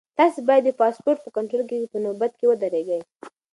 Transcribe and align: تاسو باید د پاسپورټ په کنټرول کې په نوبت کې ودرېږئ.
تاسو 0.19 0.37
باید 0.47 0.63
د 0.65 0.69
پاسپورټ 0.81 1.17
په 1.23 1.29
کنټرول 1.37 1.65
کې 1.69 1.91
په 1.93 1.97
نوبت 2.05 2.31
کې 2.39 2.45
ودرېږئ. 2.47 3.01